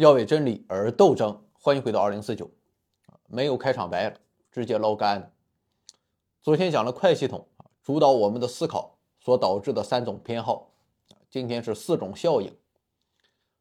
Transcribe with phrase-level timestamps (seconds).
[0.00, 1.44] 要为真理而斗争。
[1.52, 2.50] 欢迎回到二零四九，
[3.28, 4.18] 没有开场白了，
[4.50, 5.34] 直接捞干。
[6.40, 10.72] 昨天讲了快系统啊主导我们的思考所导致的三种偏好，
[11.28, 12.56] 今天是四种效应。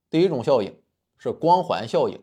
[0.09, 0.81] 第一种效应
[1.17, 2.15] 是光环效应，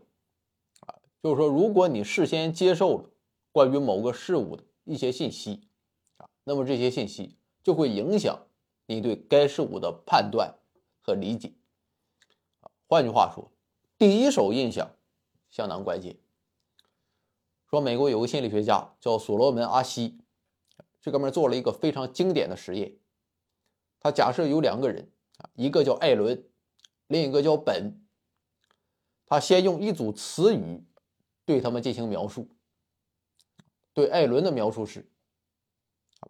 [0.86, 3.10] 啊，就是说，如果你事先接受了
[3.52, 5.68] 关于某个事物的一些信息，
[6.16, 8.46] 啊，那么这些信息就会影响
[8.86, 10.54] 你对该事物的判断
[11.02, 11.52] 和理解。
[12.88, 13.52] 换句话说。
[13.98, 14.94] 第一手印象
[15.48, 16.18] 相当关键。
[17.70, 20.18] 说美国有个心理学家叫所罗门·阿西，
[21.00, 22.98] 这哥们做了一个非常经典的实验。
[23.98, 26.46] 他假设有两个人啊，一个叫艾伦，
[27.06, 28.02] 另一个叫本。
[29.24, 30.86] 他先用一组词语
[31.44, 32.48] 对他们进行描述。
[33.94, 35.10] 对艾伦的描述是：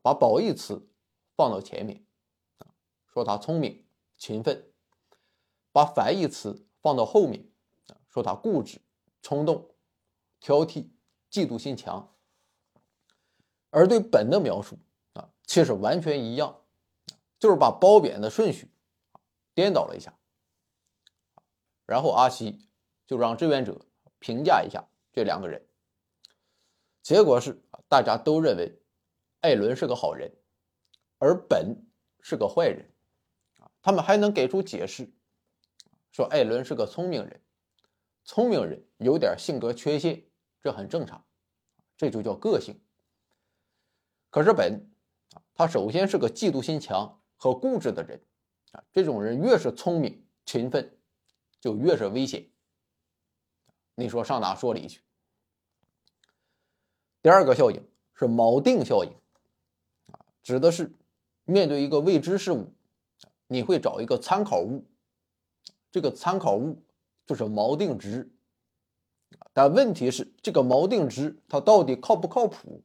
[0.02, 0.88] 把褒义词
[1.36, 2.06] 放到前面，
[3.12, 3.84] 说他聪明、
[4.16, 4.56] 勤奋；
[5.72, 7.44] 把反义词放到后面。
[8.16, 8.80] 说他固执、
[9.20, 9.74] 冲动、
[10.40, 10.88] 挑剔、
[11.30, 12.16] 嫉妒心强，
[13.68, 14.78] 而对本的描述
[15.12, 16.62] 啊，其实完全一样，
[17.38, 18.70] 就是把褒贬的顺序
[19.52, 20.18] 颠倒了一下。
[21.84, 22.70] 然后阿西
[23.06, 23.78] 就让志愿者
[24.18, 25.68] 评价一下这两个人，
[27.02, 28.80] 结果是大家都认为
[29.42, 30.34] 艾伦是个好人，
[31.18, 31.84] 而本
[32.22, 32.90] 是个坏人。
[33.82, 35.12] 他们还能给出解释，
[36.10, 37.42] 说艾伦是个聪明人。
[38.26, 40.20] 聪明人有点性格缺陷，
[40.60, 41.24] 这很正常，
[41.96, 42.78] 这就叫个性。
[44.30, 44.90] 可是本
[45.32, 48.20] 啊，他首先是个嫉妒心强和固执的人
[48.72, 50.98] 啊，这种人越是聪明勤奋，
[51.60, 52.50] 就越是危险。
[53.94, 55.00] 你说上哪说理去？
[57.22, 57.80] 第二个效应
[58.12, 59.10] 是锚定效应
[60.12, 60.92] 啊，指的是
[61.44, 62.74] 面对一个未知事物，
[63.46, 64.84] 你会找一个参考物，
[65.92, 66.82] 这个参考物。
[67.26, 68.32] 就是锚定值，
[69.52, 72.84] 但问题是这个锚定值它到底靠不靠谱？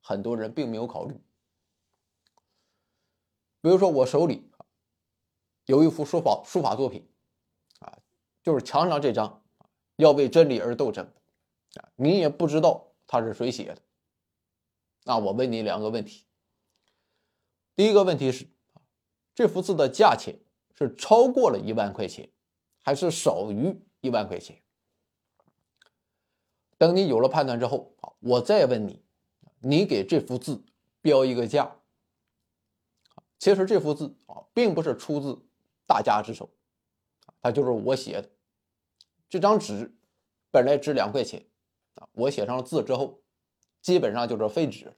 [0.00, 1.14] 很多人并没有考虑。
[3.60, 4.48] 比如说我手里
[5.66, 7.06] 有一幅书法书法作品，
[7.80, 7.98] 啊，
[8.42, 9.42] 就是墙上这张，
[9.96, 11.04] 要为真理而斗争，
[11.74, 13.82] 啊，你也不知道他是谁写的。
[15.02, 16.24] 那我问你两个问题：
[17.74, 18.46] 第一个问题是，
[19.34, 20.38] 这幅字的价钱
[20.76, 22.30] 是超过了一万块钱？
[22.88, 24.62] 还是少于一万块钱。
[26.78, 29.02] 等你有了判断之后，啊，我再问你，
[29.60, 30.64] 你给这幅字
[31.02, 31.76] 标一个价。
[33.38, 35.38] 其实这幅字啊，并不是出自
[35.86, 36.48] 大家之手，
[37.42, 38.30] 它就是我写的。
[39.28, 39.94] 这张纸
[40.50, 41.44] 本来值两块钱，
[41.96, 43.20] 啊，我写上了字之后，
[43.82, 44.96] 基本上就是废纸。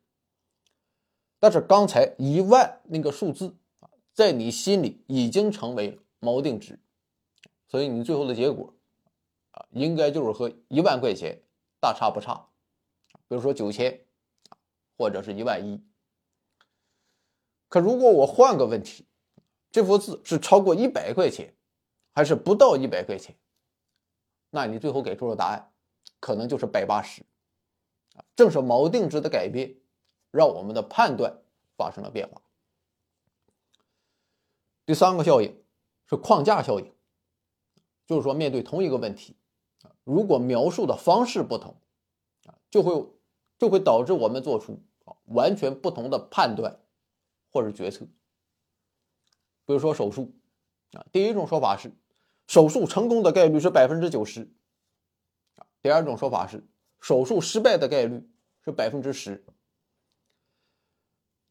[1.41, 6.79] 但是刚才一万那个数字啊，在你心里已经成为锚定值。
[7.71, 8.75] 所以你最后的结果，
[9.53, 11.41] 啊，应该就是和一万块钱
[11.81, 12.49] 大差不差，
[13.29, 14.05] 比如说九千，
[14.99, 15.81] 或者是一万一。
[17.69, 19.07] 可如果我换个问题，
[19.71, 21.55] 这幅字是超过一百块钱，
[22.13, 23.39] 还是不到一百块钱？
[24.51, 25.73] 那你最后给出的答案，
[26.19, 27.25] 可能就是百八十。
[28.35, 29.77] 正是锚定值的改变，
[30.33, 31.41] 让我们的判断
[31.77, 32.43] 发生了变化。
[34.85, 35.63] 第三个效应
[36.09, 36.93] 是框架效应。
[38.11, 39.37] 就是说，面对同一个问题，
[39.83, 41.77] 啊，如果描述的方式不同，
[42.45, 43.09] 啊，就会
[43.57, 46.81] 就会导致我们做出啊完全不同的判断
[47.53, 48.05] 或者决策。
[49.65, 50.35] 比如说手术，
[50.91, 51.93] 啊，第一种说法是
[52.49, 54.53] 手术成功的概率是百分之九十，
[55.55, 56.67] 啊，第二种说法是
[57.01, 58.29] 手术失败的概率
[58.65, 59.47] 是百分之十。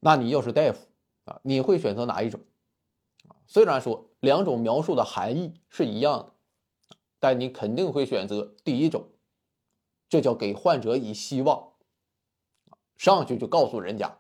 [0.02, 0.80] 那你要是大夫
[1.24, 2.42] 啊，你会选择哪一种？
[3.48, 6.34] 虽然说两种描述的含义是一样的。
[7.20, 9.10] 但你肯定会选择第一种，
[10.08, 11.74] 这叫给患者以希望，
[12.98, 14.18] 上去就告诉人家，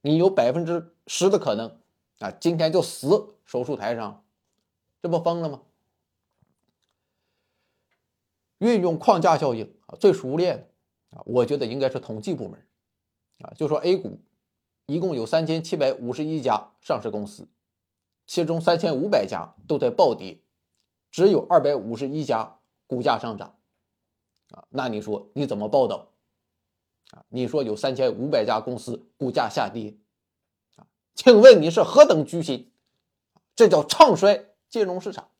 [0.00, 1.78] 你有百分之十的可能
[2.20, 4.24] 啊，今天就死手术台上，
[5.02, 5.62] 这不疯了吗？
[8.58, 10.70] 运用框架效应啊，最熟练
[11.10, 12.66] 啊，我觉得应该是统计部门
[13.40, 14.18] 啊，就说 A 股
[14.86, 17.46] 一共有三千七百五十一家上市公司，
[18.26, 20.40] 其中三千五百家都在暴跌。
[21.18, 23.58] 只有二百五十一家股价上涨，
[24.50, 26.12] 啊，那你说你怎么报道？
[27.10, 29.98] 啊，你说有三千五百家公司股价下跌，
[30.76, 30.86] 啊，
[31.16, 32.72] 请问你是何等居心？
[33.56, 35.32] 这叫唱衰金融市场，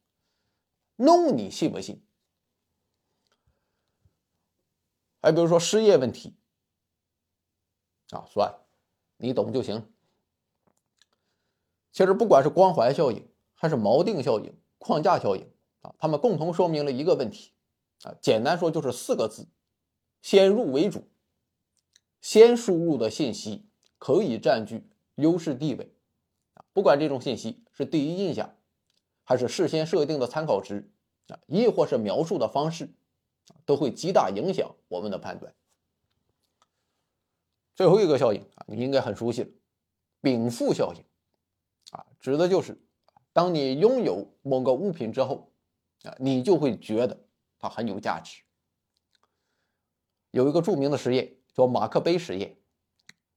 [0.97, 2.05] 弄你信不信？
[5.23, 6.35] 还比如说失业问题，
[8.11, 8.67] 啊，算了，
[9.17, 9.89] 你懂就行。
[11.93, 15.49] 其实不管是光环效应，还是锚定效应、框架效应。
[15.83, 17.53] 啊，他们共同说明了一个问题
[18.03, 19.49] 啊，简单说就是四个字：
[20.23, 21.09] 先入为主。
[22.21, 25.95] 先输入的信息可以占据优势地位
[26.55, 28.57] 啊，不管这种信息是第一印象，
[29.23, 30.91] 还是事先设定的参考值
[31.29, 32.93] 啊，亦或是描述的方式
[33.65, 35.55] 都会极大影响我们的判断。
[37.77, 39.51] 最后一个效应啊，你应该很熟悉了，
[40.21, 41.05] 禀赋效应
[41.93, 42.77] 啊，指的就是
[43.33, 45.53] 当你拥有某个物品之后
[46.03, 47.25] 啊，你就会觉得
[47.59, 48.43] 它很有价值。
[50.31, 51.35] 有一个著名的实验。
[51.55, 52.57] 叫马克杯实验，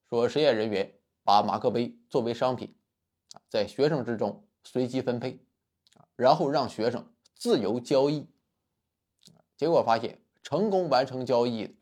[0.08, 0.94] 说实验人员
[1.24, 2.76] 把马克杯作为商品，
[3.50, 5.40] 在学生之中随机分配，
[6.16, 8.28] 然后让学生自由交易，
[9.58, 11.74] 结果发现成功完成交易的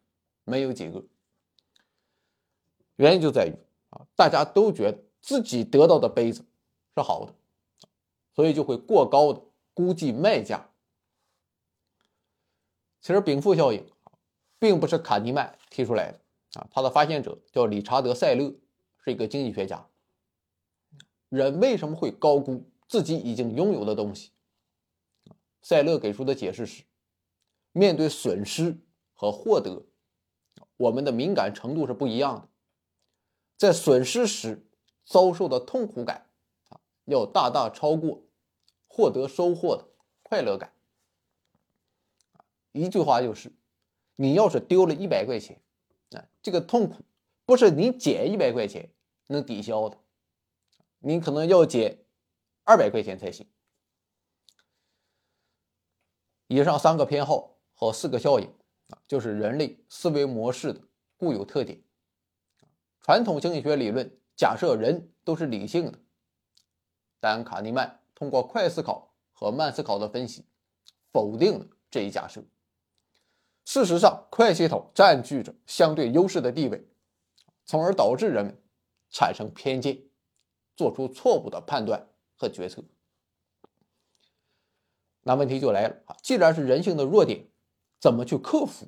[0.46, 1.04] 没有几个。
[2.96, 3.52] 原因就在于
[3.90, 6.46] 啊，大家都觉得自己得到的杯子
[6.96, 7.36] 是好的，
[8.34, 9.42] 所以就会过高的
[9.74, 10.69] 估计卖价。
[13.02, 13.86] 其实禀赋效应
[14.60, 16.20] 并不是卡尼曼提出来的。
[16.60, 18.60] 啊，他的发现者叫理查德·塞勒，
[19.04, 19.88] 是一个经济学家。
[21.30, 24.32] 人为什么会高估自己已经拥有的东西？
[25.62, 26.84] 塞勒给出的解释是：
[27.72, 28.80] 面对损失
[29.14, 29.86] 和获得，
[30.78, 32.48] 我们的敏感程度是不一样的。
[33.58, 34.66] 在损失时
[35.06, 36.26] 遭受的痛苦感
[36.70, 38.24] 啊，要大大超过
[38.88, 39.88] 获得收获的
[40.24, 40.74] 快乐感。
[42.72, 43.52] 一句话就是：
[44.16, 45.62] 你要是丢了一百块钱。
[46.12, 47.04] 啊，这个痛苦
[47.46, 48.92] 不是你减一百块钱
[49.28, 49.98] 能抵消的，
[51.00, 52.04] 你可能要减
[52.64, 53.48] 二百块钱才行。
[56.48, 58.48] 以上三个偏好和四个效应
[58.90, 60.82] 啊，就是人类思维模式的
[61.16, 61.80] 固有特点。
[63.02, 66.00] 传统经济学理论假设人都是理性的，
[67.20, 70.46] 但卡尼曼通过快思考和慢思考的分析，
[71.12, 72.44] 否定了这一假设。
[73.72, 76.88] 事实上，快系统占据着相对优势的地位，
[77.66, 78.60] 从而导致人们
[79.12, 80.06] 产生偏见，
[80.76, 82.84] 做出错误的判断和决策。
[85.22, 86.18] 那问题就来了啊！
[86.24, 87.48] 既然是人性的弱点，
[88.00, 88.88] 怎么去克服？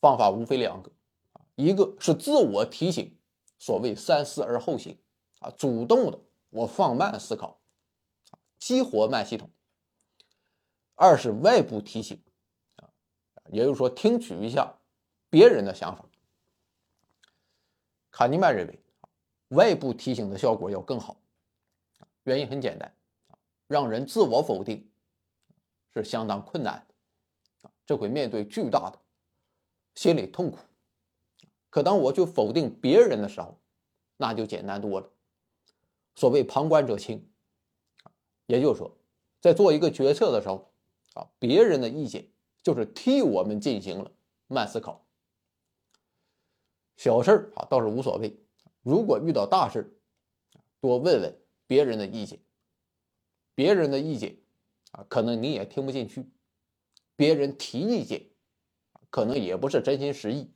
[0.00, 0.90] 方法无非两个
[1.34, 3.18] 啊，一个是自我提醒，
[3.58, 4.98] 所谓三思而后行
[5.40, 7.60] 啊，主动的我放慢思考，
[8.58, 9.50] 激活慢系统；
[10.94, 12.24] 二是外部提醒。
[13.50, 14.74] 也就是说，听取一下
[15.30, 16.04] 别人的想法。
[18.10, 18.78] 卡尼曼认为，
[19.48, 21.16] 外部提醒的效果要更好。
[22.24, 22.94] 原因很简单，
[23.66, 24.88] 让人自我否定
[25.94, 28.98] 是相当困难的，这会面对巨大的
[29.94, 30.58] 心理痛苦。
[31.70, 33.58] 可当我去否定别人的时候，
[34.16, 35.08] 那就简单多了。
[36.16, 37.30] 所谓旁观者清，
[38.46, 38.96] 也就是说，
[39.40, 40.70] 在做一个决策的时候，
[41.14, 42.26] 啊，别人的意见。
[42.62, 44.10] 就是替我们进行了
[44.46, 45.04] 慢思考，
[46.96, 48.38] 小事儿啊倒是无所谓。
[48.82, 49.98] 如果遇到大事
[50.80, 52.40] 多问问别人的意见。
[53.54, 54.36] 别人的意见
[54.92, 56.24] 啊，可能你也听不进去。
[57.16, 58.24] 别人提意见，
[59.10, 60.52] 可能也不是真心实意。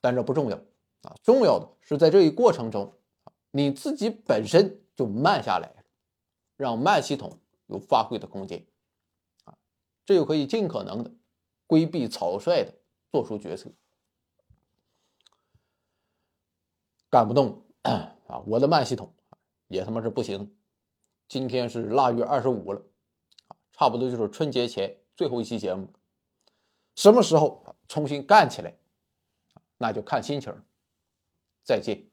[0.00, 0.56] 但这不重要
[1.02, 2.94] 啊，重要的是在这一过程中，
[3.50, 5.84] 你自己本身就慢下来，
[6.56, 8.64] 让慢系统有发挥的空间。
[10.08, 11.12] 这就可以尽可能的
[11.66, 12.72] 规避草率的
[13.10, 13.70] 做出决策，
[17.10, 18.16] 干不动啊！
[18.46, 19.14] 我的慢系统
[19.66, 20.56] 也他妈是不行。
[21.28, 22.82] 今天是腊月二十五了，
[23.72, 25.92] 差不多就是春节前最后一期节目。
[26.94, 28.78] 什么时候重新干起来，
[29.76, 30.50] 那就看心情
[31.62, 32.08] 再见。